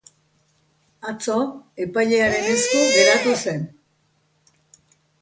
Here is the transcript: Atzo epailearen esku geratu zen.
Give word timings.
Atzo 1.11 1.35
epailearen 1.87 2.49
esku 2.57 2.83
geratu 2.97 3.39
zen. 3.45 3.65